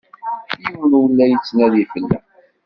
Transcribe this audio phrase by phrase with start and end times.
[0.61, 2.23] Yiwen ur la d-yettnadi fell-aɣ.